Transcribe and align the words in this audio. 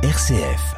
RCF. 0.00 0.76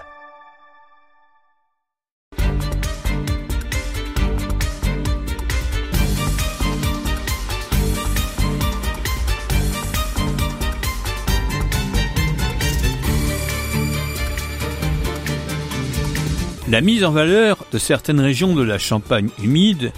La 16.71 16.80
mise 16.80 17.05
en 17.05 17.11
valeur 17.11 17.66
de 17.71 17.77
certaines 17.77 18.21
régions 18.21 18.55
de 18.55 18.62
la 18.62 18.79
Champagne 18.79 19.29
humide, 19.43 19.93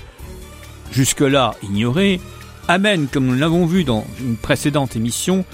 jusque-là 0.91 1.55
ignorée, 1.63 2.21
amène, 2.67 3.07
comme 3.07 3.27
nous 3.27 3.39
l'avons 3.39 3.67
vu 3.67 3.85
dans 3.85 4.05
une 4.19 4.37
précédente 4.37 4.97
émission, 4.97 5.45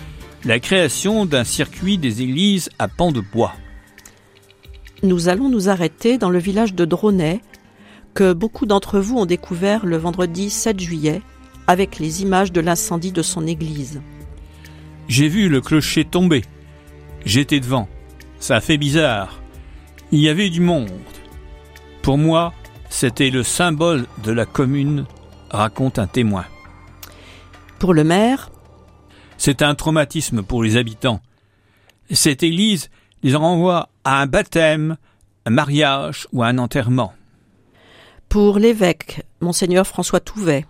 la 0.44 0.60
création 0.60 1.26
d'un 1.26 1.44
circuit 1.44 1.98
des 1.98 2.22
églises 2.22 2.70
à 2.78 2.88
pans 2.88 3.12
de 3.12 3.20
bois. 3.20 3.54
Nous 5.02 5.28
allons 5.28 5.48
nous 5.48 5.68
arrêter 5.68 6.18
dans 6.18 6.30
le 6.30 6.38
village 6.38 6.74
de 6.74 6.84
Dronay, 6.84 7.40
que 8.14 8.32
beaucoup 8.32 8.66
d'entre 8.66 8.98
vous 8.98 9.18
ont 9.18 9.26
découvert 9.26 9.86
le 9.86 9.96
vendredi 9.96 10.50
7 10.50 10.80
juillet, 10.80 11.22
avec 11.66 11.98
les 11.98 12.22
images 12.22 12.52
de 12.52 12.60
l'incendie 12.60 13.12
de 13.12 13.22
son 13.22 13.46
église. 13.46 14.00
J'ai 15.08 15.28
vu 15.28 15.48
le 15.48 15.60
clocher 15.60 16.04
tomber. 16.04 16.44
J'étais 17.24 17.60
devant. 17.60 17.88
Ça 18.40 18.56
a 18.56 18.60
fait 18.60 18.78
bizarre. 18.78 19.40
Il 20.12 20.20
y 20.20 20.28
avait 20.28 20.50
du 20.50 20.60
monde. 20.60 20.90
Pour 22.02 22.18
moi, 22.18 22.52
c'était 22.88 23.30
le 23.30 23.42
symbole 23.42 24.06
de 24.24 24.32
la 24.32 24.46
commune, 24.46 25.04
raconte 25.50 25.98
un 25.98 26.06
témoin. 26.06 26.46
Pour 27.78 27.94
le 27.94 28.04
maire, 28.04 28.50
c'est 29.38 29.62
un 29.62 29.74
traumatisme 29.74 30.42
pour 30.42 30.62
les 30.62 30.76
habitants. 30.76 31.22
Cette 32.10 32.42
église 32.42 32.90
les 33.22 33.34
renvoie 33.34 33.88
à 34.04 34.20
un 34.20 34.26
baptême, 34.26 34.96
un 35.46 35.50
mariage 35.50 36.26
ou 36.32 36.42
un 36.42 36.58
enterrement. 36.58 37.14
Pour 38.28 38.58
l'évêque, 38.58 39.24
monseigneur 39.40 39.86
François 39.86 40.20
Touvet. 40.20 40.66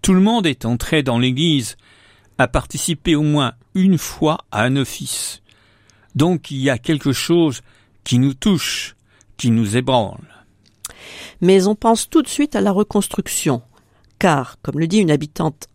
Tout 0.00 0.14
le 0.14 0.20
monde 0.20 0.46
est 0.46 0.64
entré 0.64 1.02
dans 1.02 1.18
l'église, 1.18 1.76
a 2.38 2.48
participé 2.48 3.14
au 3.14 3.22
moins 3.22 3.52
une 3.74 3.98
fois 3.98 4.38
à 4.50 4.62
un 4.62 4.76
office. 4.76 5.42
Donc 6.14 6.50
il 6.50 6.58
y 6.58 6.70
a 6.70 6.78
quelque 6.78 7.12
chose 7.12 7.62
qui 8.04 8.18
nous 8.18 8.34
touche, 8.34 8.96
qui 9.36 9.50
nous 9.50 9.76
ébranle. 9.76 10.44
Mais 11.40 11.66
on 11.66 11.74
pense 11.74 12.08
tout 12.08 12.22
de 12.22 12.28
suite 12.28 12.54
à 12.54 12.60
la 12.60 12.70
reconstruction, 12.70 13.62
car, 14.18 14.56
comme 14.62 14.78
le 14.78 14.86
dit 14.86 14.98
une 14.98 15.10
habitante, 15.10 15.68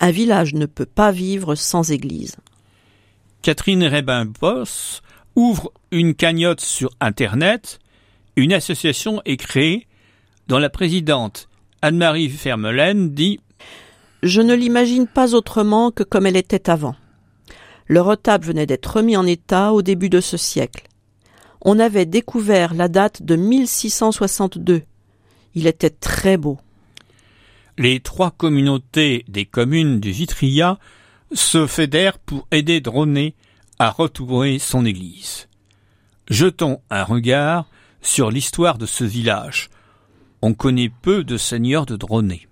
un 0.00 0.10
village 0.10 0.54
ne 0.54 0.66
peut 0.66 0.86
pas 0.86 1.12
vivre 1.12 1.54
sans 1.54 1.90
église. 1.90 2.36
Catherine 3.42 3.84
Rébin-Boss 3.84 5.02
ouvre 5.36 5.72
une 5.90 6.14
cagnotte 6.14 6.60
sur 6.60 6.90
Internet. 7.00 7.78
Une 8.36 8.52
association 8.52 9.22
est 9.24 9.36
créée 9.36 9.86
dont 10.48 10.58
la 10.58 10.70
présidente 10.70 11.48
Anne-Marie 11.82 12.28
Fermelaine 12.28 13.14
dit 13.14 13.40
Je 14.22 14.40
ne 14.40 14.54
l'imagine 14.54 15.06
pas 15.06 15.34
autrement 15.34 15.90
que 15.90 16.02
comme 16.02 16.26
elle 16.26 16.36
était 16.36 16.70
avant. 16.70 16.96
Le 17.86 18.00
retable 18.00 18.46
venait 18.46 18.66
d'être 18.66 18.96
remis 18.96 19.16
en 19.16 19.26
état 19.26 19.72
au 19.72 19.82
début 19.82 20.10
de 20.10 20.20
ce 20.20 20.36
siècle 20.36 20.88
on 21.60 21.78
avait 21.78 22.06
découvert 22.06 22.74
la 22.74 22.88
date 22.88 23.22
de 23.22 23.36
1662. 23.36 24.82
Il 25.54 25.66
était 25.66 25.90
très 25.90 26.36
beau. 26.36 26.58
Les 27.78 28.00
trois 28.00 28.32
communautés 28.32 29.24
des 29.28 29.46
communes 29.46 30.00
du 30.00 30.10
Vitria 30.10 30.80
se 31.32 31.68
fédèrent 31.68 32.18
pour 32.18 32.48
aider 32.50 32.80
Droné 32.80 33.36
à 33.78 33.90
retrouver 33.90 34.58
son 34.58 34.84
église. 34.84 35.46
Jetons 36.28 36.80
un 36.90 37.04
regard 37.04 37.66
sur 38.02 38.32
l'histoire 38.32 38.78
de 38.78 38.86
ce 38.86 39.04
village. 39.04 39.70
On 40.42 40.54
connaît 40.54 40.90
peu 40.90 41.22
de 41.22 41.36
seigneurs 41.36 41.86
de 41.86 41.94
Droné. 41.94 42.48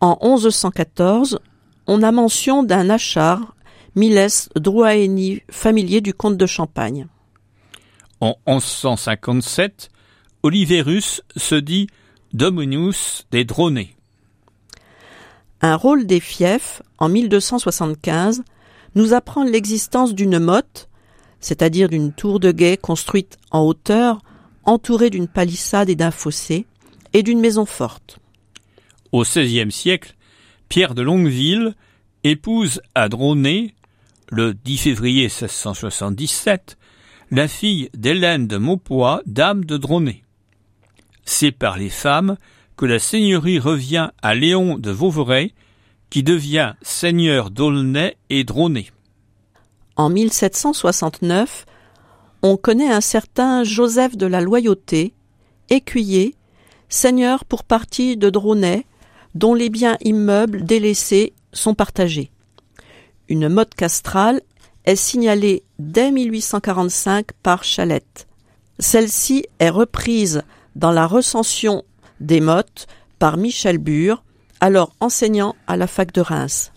En 0.00 0.18
1114, 0.20 1.38
on 1.86 2.02
a 2.02 2.10
mention 2.10 2.64
d'un 2.64 2.90
achar, 2.90 3.54
Miles 3.94 4.48
Drouaeni, 4.56 5.42
familier 5.48 6.00
du 6.00 6.12
comte 6.12 6.36
de 6.36 6.46
Champagne. 6.46 7.06
En 8.20 8.34
1157, 8.48 9.90
Oliverus 10.42 11.22
se 11.36 11.54
dit 11.54 11.86
Dominus 12.36 13.26
des 13.30 13.46
Dronés. 13.46 13.96
Un 15.62 15.74
rôle 15.74 16.04
des 16.04 16.20
fiefs, 16.20 16.82
en 16.98 17.08
1275, 17.08 18.42
nous 18.94 19.14
apprend 19.14 19.42
l'existence 19.42 20.14
d'une 20.14 20.38
motte, 20.38 20.90
c'est-à-dire 21.40 21.88
d'une 21.88 22.12
tour 22.12 22.38
de 22.38 22.52
guet 22.52 22.76
construite 22.76 23.38
en 23.52 23.62
hauteur, 23.62 24.20
entourée 24.64 25.08
d'une 25.08 25.28
palissade 25.28 25.88
et 25.88 25.96
d'un 25.96 26.10
fossé, 26.10 26.66
et 27.14 27.22
d'une 27.22 27.40
maison 27.40 27.64
forte. 27.64 28.18
Au 29.12 29.22
XVIe 29.22 29.72
siècle, 29.72 30.14
Pierre 30.68 30.94
de 30.94 31.00
Longueville 31.00 31.74
épouse 32.22 32.82
à 32.94 33.08
Dronay, 33.08 33.72
le 34.30 34.52
10 34.52 34.76
février 34.76 35.22
1677, 35.22 36.76
la 37.30 37.48
fille 37.48 37.88
d'Hélène 37.96 38.46
de 38.46 38.58
Maupoix, 38.58 39.22
dame 39.24 39.64
de 39.64 39.78
Dronay. 39.78 40.25
C'est 41.26 41.52
par 41.52 41.76
les 41.76 41.90
femmes 41.90 42.36
que 42.76 42.86
la 42.86 42.98
seigneurie 42.98 43.58
revient 43.58 44.10
à 44.22 44.34
Léon 44.34 44.78
de 44.78 44.90
Vauvray, 44.90 45.52
qui 46.08 46.22
devient 46.22 46.74
seigneur 46.82 47.50
d'Aulnay 47.50 48.16
et 48.30 48.44
Dronay. 48.44 48.86
En 49.96 50.08
1769, 50.08 51.66
on 52.42 52.56
connaît 52.56 52.90
un 52.90 53.00
certain 53.00 53.64
Joseph 53.64 54.16
de 54.16 54.26
la 54.26 54.40
Loyauté, 54.40 55.14
écuyer, 55.68 56.34
seigneur 56.88 57.44
pour 57.44 57.64
partie 57.64 58.16
de 58.16 58.30
Dronay, 58.30 58.86
dont 59.34 59.54
les 59.54 59.68
biens 59.68 59.96
immeubles 60.02 60.64
délaissés 60.64 61.32
sont 61.52 61.74
partagés. 61.74 62.30
Une 63.28 63.48
mode 63.48 63.74
castrale 63.74 64.42
est 64.84 64.96
signalée 64.96 65.64
dès 65.78 66.12
1845 66.12 67.32
par 67.42 67.64
Chalette. 67.64 68.28
Celle-ci 68.78 69.46
est 69.58 69.70
reprise 69.70 70.42
dans 70.76 70.92
la 70.92 71.06
recension 71.06 71.84
des 72.20 72.40
mottes 72.40 72.86
par 73.18 73.38
Michel 73.38 73.78
Bure, 73.78 74.22
alors 74.60 74.94
enseignant 75.00 75.56
à 75.66 75.76
la 75.76 75.86
fac 75.86 76.12
de 76.12 76.20
Reims. 76.20 76.70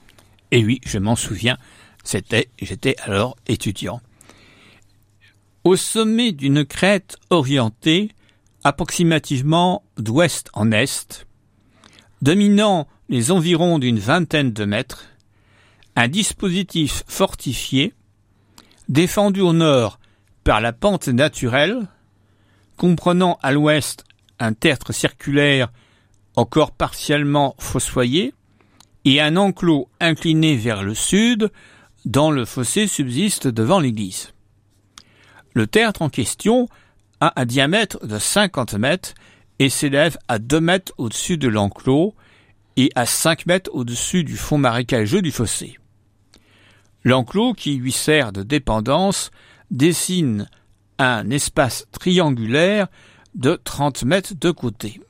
Et 0.52 0.64
oui, 0.64 0.80
je 0.86 0.98
m'en 0.98 1.16
souviens, 1.16 1.58
c'était, 2.04 2.50
j'étais 2.62 2.96
alors 3.04 3.36
étudiant. 3.46 4.02
Au 5.66 5.76
sommet 5.76 6.32
d'une 6.32 6.66
crête 6.66 7.18
orientée, 7.30 8.12
approximativement 8.64 9.84
d'ouest 9.98 10.50
en 10.54 10.72
est, 10.72 11.28
dominant 12.22 12.88
les 13.10 13.32
environs 13.32 13.80
d'une 13.80 14.00
vingtaine 14.00 14.54
de 14.54 14.66
mètres, 14.66 15.06
un 15.98 16.08
dispositif 16.08 17.04
fortifié 17.08 17.94
défendu 18.88 19.42
au 19.42 19.52
nord 19.52 20.00
par 20.46 20.62
la 20.62 20.72
pente 20.72 21.10
naturelle, 21.10 21.88
comprenant 22.80 23.38
à 23.44 23.52
l'ouest 23.52 24.06
un 24.40 24.54
tertre 24.54 24.94
circulaire 24.94 25.70
encore 26.38 26.72
partiellement 26.72 27.54
fossoyé, 27.60 28.34
et 29.04 29.20
un 29.20 29.36
enclos 29.36 29.90
incliné 30.00 30.56
vers 30.56 30.82
le 30.82 30.96
sud, 30.96 31.52
dont 32.06 32.32
le 32.32 32.46
fossé 32.46 32.88
subsiste 32.88 33.48
devant 33.48 33.80
l'église. 33.80 34.34
Le 35.54 35.68
tertre 35.68 36.02
en 36.02 36.10
question 36.10 36.70
a 37.20 37.34
un 37.36 37.46
diamètre 37.46 38.06
de 38.08 38.18
50 38.18 38.76
mètres 38.76 39.14
et 39.60 39.68
s'élève 39.68 40.18
à 40.30 40.40
2 40.40 40.62
mètres 40.62 40.94
au-dessus 40.98 41.38
de 41.38 41.50
l'enclos 41.50 42.16
et 42.78 42.92
à 42.96 43.06
5 43.06 43.46
mètres 43.46 43.72
au-dessus 43.74 44.24
du 44.24 44.38
fond 44.38 44.58
marécageux 44.58 45.22
du 45.22 45.32
fossé. 45.32 45.78
L'enclos 47.04 47.54
qui 47.54 47.76
lui 47.76 47.92
sert 47.92 48.32
de 48.32 48.44
dépendance 48.44 49.32
dessine 49.70 50.48
un 51.00 51.30
espace 51.30 51.88
triangulaire 51.92 52.88
de 53.34 53.60
30 53.64 54.04
mètres 54.04 54.34
de 54.40 54.52
côté. 54.52 55.02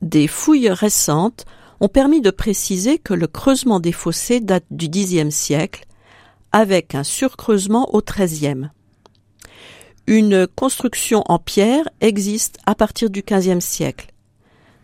Des 0.00 0.26
fouilles 0.26 0.70
récentes 0.70 1.44
ont 1.80 1.88
permis 1.88 2.20
de 2.20 2.30
préciser 2.30 2.98
que 2.98 3.14
le 3.14 3.26
creusement 3.26 3.80
des 3.80 3.92
fossés 3.92 4.40
date 4.40 4.64
du 4.70 4.88
Xe 4.88 5.30
siècle, 5.30 5.84
avec 6.50 6.94
un 6.94 7.04
surcreusement 7.04 7.94
au 7.94 8.02
XIIIe. 8.02 8.70
Une 10.06 10.46
construction 10.46 11.22
en 11.26 11.38
pierre 11.38 11.88
existe 12.00 12.58
à 12.66 12.74
partir 12.74 13.10
du 13.10 13.22
XVe 13.22 13.60
siècle. 13.60 14.08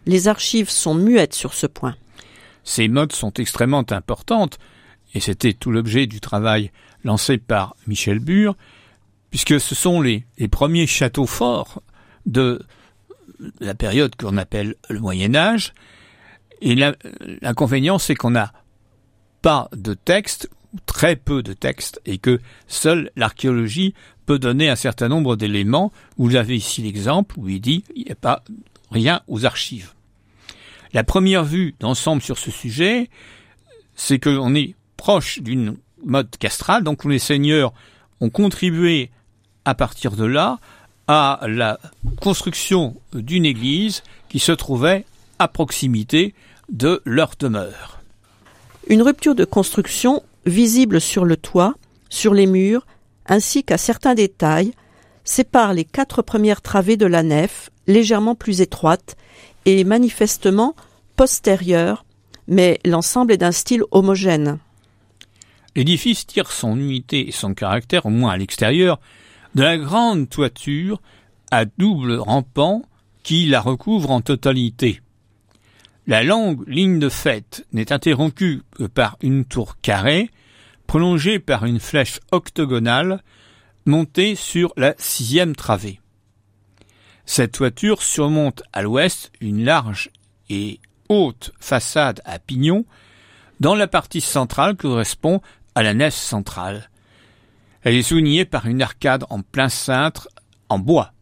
Les 0.07 0.29
archives 0.29 0.71
sont 0.71 0.95
muettes 0.95 1.35
sur 1.35 1.55
ce 1.55 1.67
point. 1.67 1.97
Ces 2.63 2.89
modes 2.89 3.13
sont 3.13 3.33
extrêmement 3.35 3.85
importantes 3.91 4.59
et 5.15 5.21
c'était 5.21 5.55
tout 5.55 5.71
l'objet 5.71 6.07
du 6.07 6.21
travail 6.21 6.71
lancé 7.05 7.39
par 7.39 7.77
Michel 7.87 8.19
Bure, 8.19 8.57
puisque 9.31 9.61
ce 9.61 9.75
sont 9.75 10.01
les, 10.01 10.25
premiers 10.51 10.87
châteaux 10.87 11.27
forts 11.27 11.83
de 12.27 12.63
la 13.61 13.75
période 13.75 14.17
qu'on 14.17 14.37
appelle 14.37 14.75
le 14.89 15.01
Moyen 15.01 15.35
Âge, 15.35 15.75
et 16.61 16.75
l'inconvénient 16.75 17.99
c'est 17.99 18.15
qu'on 18.15 18.31
n'a 18.31 18.53
pas 19.43 19.69
de 19.73 19.95
texte 19.95 20.51
très 20.87 21.17
peu 21.17 21.43
de 21.43 21.53
textes 21.53 22.01
et 22.05 22.19
que 22.19 22.41
seule 22.67 23.11
l'archéologie 23.17 23.95
peut 24.27 24.39
donner 24.39 24.69
un 24.69 24.77
certain 24.77 25.09
nombre 25.09 25.37
d'éléments. 25.37 25.93
Vous 26.17 26.35
avez 26.35 26.57
ici 26.57 26.83
l'exemple 26.83 27.39
où 27.39 27.49
il 27.49 27.61
dit 27.61 27.85
il 27.95 28.05
n'y 28.05 28.13
a 28.13 28.17
pas 28.17 28.43
rien 28.91 29.23
aux 29.29 29.47
archives. 29.47 29.93
La 30.93 31.05
première 31.05 31.45
vue 31.45 31.75
d'ensemble 31.81 32.23
sur 32.23 32.39
ce 32.39 32.51
sujet, 32.51 33.09
c'est 33.95 34.19
qu'on 34.19 34.55
est 34.55 34.75
proche 34.97 35.41
d'une 35.41 35.77
mode 36.05 36.31
castrale, 36.39 36.85
donc 36.85 37.05
les 37.05 37.19
seigneurs 37.19 37.73
ont 38.21 38.31
contribué 38.31 39.11
à 39.69 39.75
partir 39.75 40.13
de 40.13 40.25
là 40.25 40.59
à 41.09 41.41
la 41.47 41.79
construction 42.23 42.97
d'une 43.13 43.45
église 43.45 44.03
qui 44.31 44.39
se 44.39 44.53
trouvait 44.53 45.05
à 45.39 45.47
proximité 45.47 46.35
de 46.71 47.03
leur 47.05 47.33
demeure. 47.39 48.01
Une 48.87 49.03
rupture 49.03 49.35
de 49.35 49.45
construction 49.45 50.23
visible 50.47 51.03
sur 51.03 51.27
le 51.27 51.37
toit, 51.37 51.75
sur 52.09 52.33
les 52.33 52.47
murs, 52.47 52.87
ainsi 53.27 53.63
qu'à 53.63 53.77
certains 53.77 54.15
détails, 54.15 54.73
sépare 55.23 55.75
les 55.75 55.85
quatre 55.85 56.23
premières 56.23 56.63
travées 56.63 56.97
de 56.97 57.05
la 57.05 57.23
nef, 57.23 57.69
légèrement 57.87 58.35
plus 58.35 58.63
étroites 58.63 59.19
et 59.67 59.85
manifestement 59.85 60.75
postérieures, 61.17 62.07
mais 62.47 62.81
l'ensemble 62.87 63.33
est 63.33 63.39
d'un 63.39 63.53
style 63.53 63.83
homogène. 63.91 64.59
L'édifice 65.77 66.27
tire 66.27 66.51
son 66.51 66.79
unité 66.79 67.29
et 67.29 67.33
son 67.33 67.53
caractère, 67.53 68.07
au 68.07 68.11
moins 68.11 68.33
à 68.33 68.39
l'extérieur, 68.39 68.99
de 69.55 69.63
la 69.63 69.79
grande 69.79 70.29
toiture 70.29 71.01
à 71.51 71.65
double 71.65 72.15
rampant 72.15 72.83
qui 73.23 73.47
la 73.47 73.61
recouvre 73.61 74.11
en 74.11 74.21
totalité. 74.21 75.01
La 76.07 76.23
longue 76.23 76.67
ligne 76.67 76.99
de 76.99 77.09
fête 77.09 77.67
n'est 77.73 77.93
interrompue 77.93 78.63
que 78.75 78.85
par 78.85 79.19
une 79.21 79.45
tour 79.45 79.77
carrée, 79.83 80.31
prolongée 80.87 81.39
par 81.39 81.67
une 81.67 81.81
flèche 81.81 82.21
octogonale, 82.33 83.23
montée 83.85 84.35
sur 84.35 84.73
la 84.77 84.95
sixième 84.97 85.55
travée. 85.55 86.01
Cette 87.27 87.53
toiture 87.53 88.03
surmonte 88.03 88.63
à 88.73 88.81
l'ouest 88.81 89.31
une 89.41 89.65
large 89.65 90.11
et 90.49 90.81
haute 91.11 91.53
façade 91.61 92.23
à 92.25 92.39
pignon, 92.39 92.87
dans 93.61 93.75
la 93.75 93.87
partie 93.87 94.23
centrale 94.23 94.77
correspond 94.77 95.43
à 95.75 95.83
la 95.83 95.93
nef 95.93 96.15
centrale. 96.15 96.89
Elle 97.83 97.95
est 97.95 98.03
soulignée 98.03 98.45
par 98.45 98.67
une 98.67 98.83
arcade 98.83 99.25
en 99.31 99.43
plein 99.43 99.69
cintre 99.69 100.29
en 100.69 100.79
bois. 100.79 101.13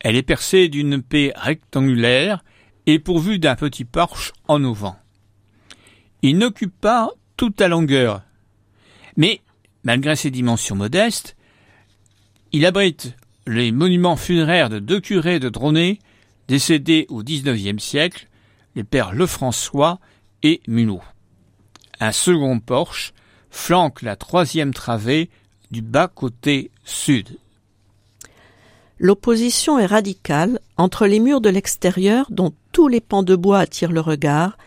Elle 0.00 0.16
est 0.16 0.22
percée 0.22 0.68
d'une 0.68 1.02
paix 1.02 1.32
rectangulaire 1.34 2.44
et 2.86 2.98
pourvue 2.98 3.38
d'un 3.38 3.56
petit 3.56 3.84
porche 3.84 4.32
en 4.48 4.62
auvent. 4.64 4.92
Il 6.22 6.38
n'occupe 6.38 6.78
pas 6.78 7.10
toute 7.36 7.60
la 7.60 7.68
longueur, 7.68 8.22
mais, 9.16 9.40
malgré 9.82 10.16
ses 10.16 10.30
dimensions 10.30 10.76
modestes, 10.76 11.36
il 12.52 12.66
abrite 12.66 13.16
les 13.46 13.72
monuments 13.72 14.16
funéraires 14.16 14.68
de 14.68 14.78
deux 14.78 15.00
curés 15.00 15.40
de 15.40 15.48
Dronay, 15.48 15.98
décédés 16.48 17.06
au 17.08 17.22
XIXe 17.22 17.82
siècle, 17.82 18.28
les 18.74 18.84
pères 18.84 19.12
Lefrançois 19.12 19.98
et 20.42 20.60
Mulot. 20.66 21.02
Un 22.00 22.12
second 22.12 22.60
porche 22.60 23.13
flanque 23.54 24.02
la 24.02 24.16
troisième 24.16 24.74
travée 24.74 25.30
du 25.70 25.80
bas-côté 25.80 26.70
sud. 26.84 27.38
L'opposition 28.98 29.78
est 29.78 29.86
radicale 29.86 30.58
entre 30.76 31.06
les 31.06 31.20
murs 31.20 31.40
de 31.40 31.48
l'extérieur 31.48 32.26
dont 32.30 32.52
tous 32.72 32.88
les 32.88 33.00
pans 33.00 33.22
de 33.22 33.36
bois 33.36 33.60
attirent 33.60 33.92
le 33.92 34.00
regard 34.00 34.58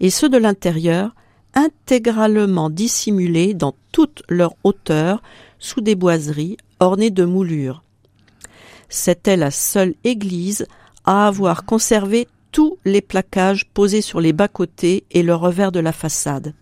et 0.00 0.10
ceux 0.10 0.28
de 0.28 0.38
l'intérieur 0.38 1.14
intégralement 1.54 2.70
dissimulés 2.70 3.54
dans 3.54 3.74
toute 3.92 4.22
leur 4.28 4.54
hauteur 4.64 5.22
sous 5.58 5.82
des 5.82 5.94
boiseries 5.94 6.56
ornées 6.80 7.10
de 7.10 7.24
moulures. 7.24 7.84
C'était 8.88 9.36
la 9.36 9.50
seule 9.50 9.94
église 10.04 10.66
à 11.04 11.28
avoir 11.28 11.64
conservé 11.64 12.26
tous 12.50 12.78
les 12.84 13.02
plaquages 13.02 13.66
posés 13.66 14.02
sur 14.02 14.20
les 14.20 14.32
bas-côtés 14.32 15.04
et 15.10 15.22
le 15.22 15.34
revers 15.34 15.70
de 15.70 15.80
la 15.80 15.92
façade. 15.92 16.54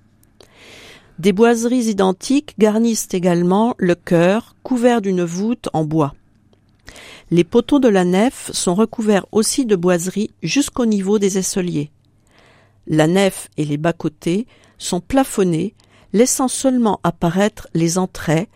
Des 1.20 1.34
boiseries 1.34 1.90
identiques 1.90 2.54
garnissent 2.58 3.08
également 3.12 3.74
le 3.76 3.94
chœur 3.94 4.54
couvert 4.62 5.02
d'une 5.02 5.22
voûte 5.22 5.68
en 5.74 5.84
bois. 5.84 6.14
Les 7.30 7.44
poteaux 7.44 7.78
de 7.78 7.88
la 7.88 8.06
nef 8.06 8.50
sont 8.54 8.74
recouverts 8.74 9.26
aussi 9.30 9.66
de 9.66 9.76
boiseries 9.76 10.30
jusqu'au 10.42 10.86
niveau 10.86 11.18
des 11.18 11.36
aisseliers. 11.36 11.90
La 12.86 13.06
nef 13.06 13.50
et 13.58 13.66
les 13.66 13.76
bas-côtés 13.76 14.46
sont 14.78 15.02
plafonnés, 15.02 15.74
laissant 16.14 16.48
seulement 16.48 17.00
apparaître 17.02 17.68
les 17.74 17.98
entrées, 17.98 18.48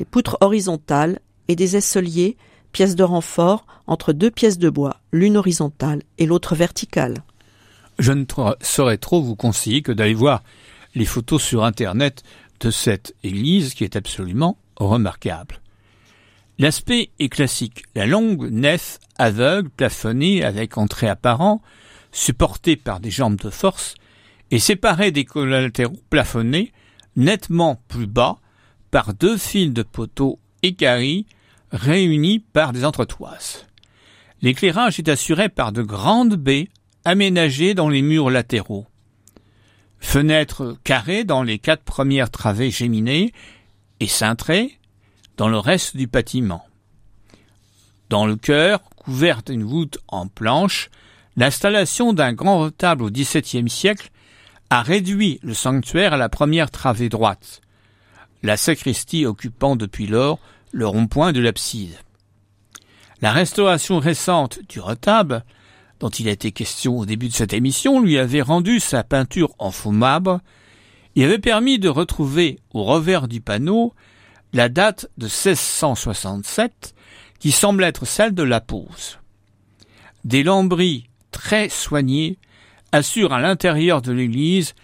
les 0.00 0.04
poutres 0.04 0.38
horizontales 0.40 1.20
et 1.46 1.54
des 1.54 1.76
aisseliers, 1.76 2.36
pièces 2.72 2.96
de 2.96 3.04
renfort 3.04 3.64
entre 3.86 4.12
deux 4.12 4.32
pièces 4.32 4.58
de 4.58 4.70
bois, 4.70 4.96
l'une 5.12 5.36
horizontale 5.36 6.02
et 6.18 6.26
l'autre 6.26 6.56
verticale. 6.56 7.22
Je 8.00 8.10
ne 8.10 8.24
saurais 8.60 8.98
trop 8.98 9.22
vous 9.22 9.36
conseiller 9.36 9.82
que 9.82 9.92
d'aller 9.92 10.14
voir 10.14 10.42
les 10.94 11.04
photos 11.04 11.42
sur 11.42 11.64
Internet 11.64 12.22
de 12.60 12.70
cette 12.70 13.14
église 13.22 13.74
qui 13.74 13.84
est 13.84 13.96
absolument 13.96 14.58
remarquable. 14.76 15.60
L'aspect 16.58 17.10
est 17.20 17.28
classique. 17.28 17.84
La 17.94 18.06
longue 18.06 18.50
nef 18.50 18.98
aveugle, 19.16 19.70
plafonnée 19.70 20.44
avec 20.44 20.76
entrée 20.76 21.08
apparent, 21.08 21.62
supportée 22.10 22.76
par 22.76 23.00
des 23.00 23.10
jambes 23.10 23.36
de 23.36 23.50
force, 23.50 23.94
et 24.50 24.58
séparée 24.58 25.10
des 25.10 25.24
collatéraux 25.24 26.00
plafonnés, 26.10 26.72
nettement 27.16 27.80
plus 27.88 28.06
bas, 28.06 28.38
par 28.90 29.14
deux 29.14 29.36
fils 29.36 29.72
de 29.72 29.82
poteaux 29.82 30.38
équarris 30.62 31.26
réunis 31.70 32.40
par 32.40 32.72
des 32.72 32.84
entretoises. 32.84 33.66
L'éclairage 34.40 34.98
est 34.98 35.08
assuré 35.08 35.48
par 35.48 35.72
de 35.72 35.82
grandes 35.82 36.36
baies 36.36 36.68
aménagées 37.04 37.74
dans 37.74 37.88
les 37.88 38.02
murs 38.02 38.30
latéraux. 38.30 38.86
Fenêtres 40.00 40.76
carrées 40.84 41.24
dans 41.24 41.42
les 41.42 41.58
quatre 41.58 41.82
premières 41.82 42.30
travées 42.30 42.70
géminées 42.70 43.32
et 44.00 44.06
cintrées 44.06 44.78
dans 45.36 45.48
le 45.48 45.58
reste 45.58 45.96
du 45.96 46.06
bâtiment. 46.06 46.64
Dans 48.08 48.26
le 48.26 48.36
chœur, 48.36 48.80
couvert 48.96 49.42
d'une 49.42 49.64
voûte 49.64 49.98
en 50.08 50.26
planche, 50.26 50.90
l'installation 51.36 52.12
d'un 52.12 52.32
grand 52.32 52.58
retable 52.58 53.04
au 53.04 53.10
XVIIe 53.10 53.68
siècle 53.68 54.10
a 54.70 54.82
réduit 54.82 55.40
le 55.42 55.54
sanctuaire 55.54 56.14
à 56.14 56.16
la 56.16 56.28
première 56.28 56.70
travée 56.70 57.08
droite, 57.08 57.60
la 58.42 58.56
sacristie 58.56 59.26
occupant 59.26 59.76
depuis 59.76 60.06
lors 60.06 60.38
le 60.72 60.86
rond-point 60.86 61.32
de 61.32 61.40
l'abside. 61.40 61.96
La 63.20 63.32
restauration 63.32 63.98
récente 63.98 64.60
du 64.68 64.80
retable 64.80 65.44
dont 66.00 66.08
il 66.08 66.28
a 66.28 66.32
été 66.32 66.52
question 66.52 66.98
au 66.98 67.06
début 67.06 67.28
de 67.28 67.34
cette 67.34 67.52
émission, 67.52 68.00
lui 68.00 68.18
avait 68.18 68.42
rendu 68.42 68.80
sa 68.80 69.02
peinture 69.02 69.54
en 69.58 69.70
faux 69.70 69.92
et 71.16 71.24
avait 71.24 71.38
permis 71.38 71.78
de 71.78 71.88
retrouver 71.88 72.60
au 72.72 72.84
revers 72.84 73.26
du 73.26 73.40
panneau 73.40 73.94
la 74.52 74.68
date 74.68 75.10
de 75.18 75.26
1667 75.26 76.94
qui 77.38 77.50
semble 77.50 77.84
être 77.84 78.06
celle 78.06 78.34
de 78.34 78.42
la 78.42 78.60
pose. 78.60 79.18
Des 80.24 80.42
lambris 80.42 81.08
très 81.30 81.68
soignés 81.68 82.38
assurent 82.92 83.32
à 83.32 83.40
l'intérieur 83.40 84.02
de 84.02 84.12
l'église 84.12 84.74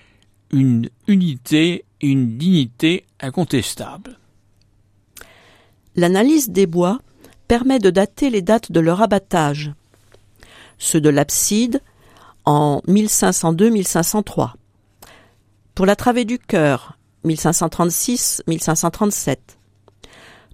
une 0.50 0.88
unité 1.08 1.84
et 2.00 2.08
une 2.08 2.36
dignité 2.36 3.06
incontestables. 3.20 4.18
L'analyse 5.96 6.50
des 6.50 6.66
bois 6.66 7.00
permet 7.48 7.78
de 7.78 7.90
dater 7.90 8.30
les 8.30 8.42
dates 8.42 8.72
de 8.72 8.80
leur 8.80 9.02
abattage 9.02 9.72
ceux 10.78 11.00
de 11.00 11.08
l'abside 11.08 11.80
en 12.44 12.80
1502-1503. 12.88 14.52
Pour 15.74 15.86
la 15.86 15.96
travée 15.96 16.24
du 16.24 16.38
chœur, 16.38 16.98
1536-1537. 17.24 19.36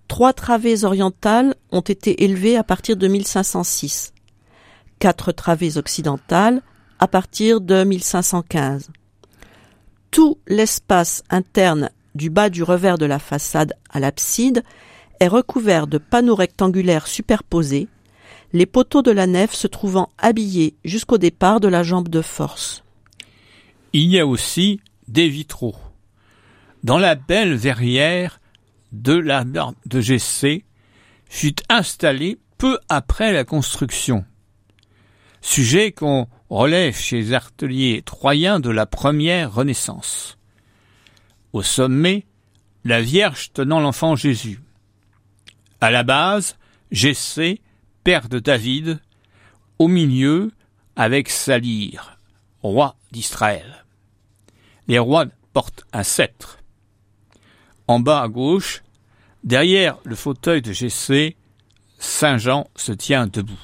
Trois 0.09 0.33
travées 0.33 0.85
orientales 0.85 1.55
ont 1.71 1.81
été 1.81 2.25
élevées 2.25 2.57
à 2.57 2.65
partir 2.65 2.97
de 2.97 3.07
1506. 3.07 4.15
Quatre 4.99 5.33
travées 5.33 5.77
occidentales 5.77 6.62
à 6.99 7.09
partir 7.09 7.61
de 7.61 7.85
1515. 7.85 8.89
Tout 10.11 10.39
l'espace 10.49 11.23
interne 11.31 11.91
du 12.15 12.31
bas 12.31 12.50
du 12.50 12.62
revers 12.62 12.99
de 12.99 13.07
la 13.07 13.19
façade 13.19 13.75
à 13.91 14.00
l'abside 14.00 14.62
est 15.21 15.29
recouvert 15.29 15.87
de 15.87 15.99
panneaux 15.99 16.35
rectangulaires 16.35 17.07
superposés 17.07 17.89
les 18.52 18.66
poteaux 18.66 19.02
de 19.02 19.11
la 19.11 19.26
nef 19.26 19.54
se 19.54 19.66
trouvant 19.66 20.11
habillés 20.19 20.76
jusqu'au 20.85 21.19
départ 21.19 21.61
de 21.61 21.69
la 21.69 21.83
jambe 21.83 22.09
de 22.09 22.23
force. 22.23 22.85
Il 23.92 24.04
y 24.04 24.19
a 24.19 24.26
aussi 24.26 24.80
des 25.09 25.28
vitraux. 25.28 25.76
Dans 26.83 26.99
la 26.99 27.14
belle 27.14 27.54
verrière 27.54 28.40
de 28.92 29.14
la 29.14 29.45
de 29.45 30.00
GC 30.00 30.64
fut 31.28 31.57
installée 31.69 32.38
peu 32.59 32.78
après 32.88 33.33
la 33.33 33.45
construction. 33.45 34.25
Sujet 35.40 35.92
qu'on 35.92 36.26
relève 36.49 36.97
chez 36.97 37.16
les 37.16 37.33
arteliers 37.33 38.02
troyens 38.04 38.61
de 38.61 38.71
la 38.71 38.87
première 38.87 39.54
Renaissance. 39.54 40.38
Au 41.52 41.62
sommet, 41.62 42.26
la 42.85 43.00
Vierge 43.00 43.52
tenant 43.52 43.80
l'enfant 43.80 44.16
Jésus. 44.16 44.61
À 45.80 45.90
la 45.90 46.02
base, 46.02 46.57
Jessé, 46.90 47.61
père 48.04 48.28
de 48.28 48.38
David, 48.38 49.00
au 49.78 49.88
milieu, 49.88 50.52
avec 50.97 51.28
Salir, 51.28 52.19
roi 52.62 52.97
d'Israël. 53.12 53.85
Les 54.88 54.99
rois 54.99 55.26
portent 55.52 55.85
un 55.92 56.02
sceptre. 56.02 56.59
En 57.87 58.00
bas 58.00 58.23
à 58.23 58.28
gauche, 58.28 58.83
derrière 59.45 59.99
le 60.04 60.14
fauteuil 60.14 60.62
de 60.62 60.73
Jessé, 60.73 61.37
Saint 61.99 62.38
Jean 62.38 62.69
se 62.76 62.92
tient 62.92 63.26
debout. 63.26 63.61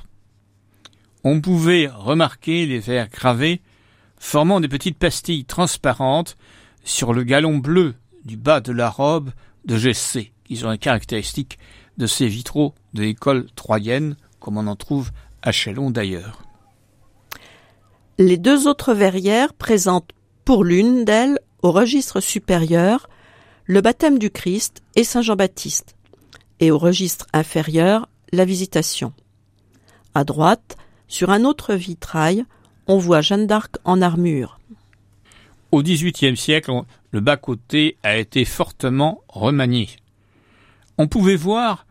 On 1.25 1.41
pouvait 1.41 1.89
remarquer 1.89 2.67
les 2.67 2.79
vers 2.79 3.09
gravés 3.09 3.61
formant 4.19 4.61
des 4.61 4.69
petites 4.69 4.99
pastilles 4.99 5.45
transparentes 5.45 6.37
sur 6.85 7.13
le 7.13 7.23
galon 7.23 7.59
bleu 7.59 7.95
du 8.25 8.37
bas 8.37 8.61
de 8.61 8.73
la 8.73 8.91
robe 8.91 9.31
de 9.65 9.77
Jessé, 9.77 10.33
qui 10.45 10.57
sont 10.57 10.71
les 10.71 10.79
caractéristiques 10.79 11.59
de 11.99 12.07
ces 12.07 12.29
vitraux 12.29 12.75
de 12.95 13.03
l'école 13.03 13.47
troyenne, 13.57 14.17
comme 14.47 14.59
on 14.59 14.69
en 14.69 14.77
trouve 14.77 15.11
à 15.43 15.51
Chalon 15.51 15.91
d'ailleurs. 15.91 16.45
Les 18.17 18.37
deux 18.37 18.69
autres 18.69 18.95
verrières 18.95 19.53
présentent 19.55 20.13
pour 20.45 20.63
l'une 20.63 21.05
d'elles, 21.05 21.41
au 21.63 21.73
registre 21.73 22.21
supérieur, 22.21 23.09
le 23.65 23.81
baptême 23.81 24.21
du 24.21 24.31
Christ 24.31 24.85
et 24.95 25.03
Saint 25.03 25.21
Jean-Baptiste, 25.21 25.97
et 26.61 26.71
au 26.71 26.79
registre 26.79 27.27
inférieur, 27.33 28.09
la 28.31 28.45
visitation. 28.45 29.13
À 30.15 30.23
droite, 30.23 30.77
sur 31.09 31.31
un 31.31 31.45
autre 31.45 31.75
vitrail, 31.75 32.45
on 32.87 32.99
voit 32.99 33.23
Jeanne 33.23 33.49
d'Arc 33.49 33.79
en 33.83 34.01
armure. 34.01 34.61
Au 35.73 35.83
XVIIIe 35.83 36.37
siècle, 36.37 36.71
le 37.11 37.19
bas-côté 37.21 37.97
a 38.05 38.17
été 38.17 38.45
fortement 38.45 39.23
remanié. 39.27 39.89
On 40.99 41.09
pouvait 41.09 41.35
voir 41.35 41.86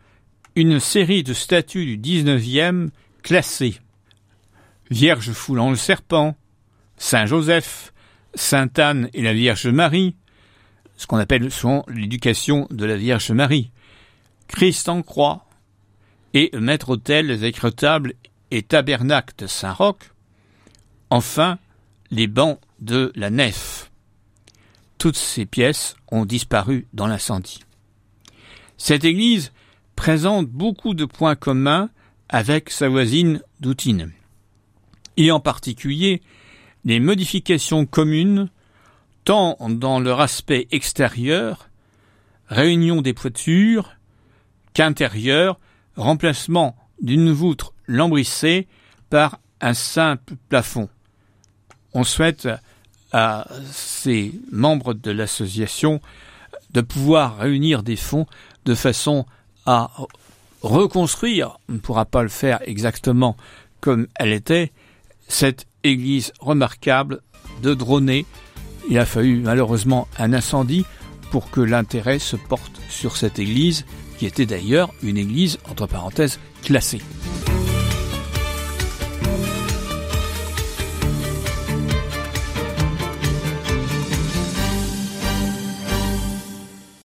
une 0.56 0.80
série 0.80 1.22
de 1.22 1.34
statues 1.34 1.84
du 1.84 1.98
XIXe 1.98 2.90
classées. 3.22 3.78
Vierge 4.90 5.32
foulant 5.32 5.70
le 5.70 5.76
serpent, 5.76 6.34
Saint 6.96 7.26
Joseph, 7.26 7.92
Sainte 8.34 8.78
Anne 8.78 9.10
et 9.12 9.22
la 9.22 9.34
Vierge 9.34 9.66
Marie, 9.66 10.16
ce 10.96 11.06
qu'on 11.06 11.18
appelle 11.18 11.50
souvent 11.50 11.84
l'éducation 11.88 12.66
de 12.70 12.86
la 12.86 12.96
Vierge 12.96 13.30
Marie, 13.32 13.70
Christ 14.48 14.88
en 14.88 15.02
croix, 15.02 15.44
et 16.32 16.50
maître-autel 16.58 17.30
avec 17.30 17.58
retable 17.58 18.14
et 18.50 18.62
tabernacle 18.62 19.34
de 19.38 19.46
Saint-Roch, 19.46 20.12
enfin 21.10 21.58
les 22.10 22.26
bancs 22.26 22.60
de 22.80 23.12
la 23.14 23.28
nef. 23.30 23.90
Toutes 24.98 25.16
ces 25.16 25.44
pièces 25.44 25.96
ont 26.10 26.24
disparu 26.24 26.86
dans 26.94 27.06
l'incendie. 27.06 27.60
Cette 28.78 29.04
église 29.04 29.52
présente 29.96 30.46
beaucoup 30.46 30.94
de 30.94 31.04
points 31.04 31.34
communs 31.34 31.90
avec 32.28 32.70
sa 32.70 32.88
voisine 32.88 33.40
d'Outine, 33.60 34.12
et 35.16 35.32
en 35.32 35.40
particulier 35.40 36.22
les 36.84 37.00
modifications 37.00 37.86
communes 37.86 38.48
tant 39.24 39.56
dans 39.68 39.98
leur 39.98 40.20
aspect 40.20 40.68
extérieur, 40.70 41.68
réunion 42.48 43.02
des 43.02 43.14
toitures, 43.14 43.96
qu'intérieur, 44.72 45.58
remplacement 45.96 46.76
d'une 47.00 47.32
voûte 47.32 47.72
lambrissée 47.88 48.68
par 49.10 49.40
un 49.60 49.74
simple 49.74 50.34
plafond. 50.48 50.88
On 51.92 52.04
souhaite 52.04 52.48
à 53.10 53.48
ces 53.72 54.32
membres 54.52 54.94
de 54.94 55.10
l'association 55.10 56.00
de 56.70 56.80
pouvoir 56.82 57.38
réunir 57.38 57.82
des 57.82 57.96
fonds 57.96 58.26
de 58.64 58.74
façon 58.74 59.26
à 59.66 59.90
reconstruire, 60.62 61.58
on 61.68 61.74
ne 61.74 61.78
pourra 61.78 62.04
pas 62.04 62.22
le 62.22 62.28
faire 62.28 62.60
exactement 62.62 63.36
comme 63.80 64.06
elle 64.16 64.32
était, 64.32 64.72
cette 65.28 65.66
église 65.84 66.32
remarquable 66.40 67.20
de 67.62 67.74
Droné. 67.74 68.26
Il 68.88 68.98
a 68.98 69.06
fallu 69.06 69.40
malheureusement 69.40 70.08
un 70.18 70.32
incendie 70.32 70.84
pour 71.30 71.50
que 71.50 71.60
l'intérêt 71.60 72.18
se 72.18 72.36
porte 72.36 72.80
sur 72.88 73.16
cette 73.16 73.38
église, 73.38 73.84
qui 74.18 74.26
était 74.26 74.46
d'ailleurs 74.46 74.92
une 75.02 75.18
église, 75.18 75.58
entre 75.68 75.86
parenthèses, 75.86 76.38
classée. 76.62 77.02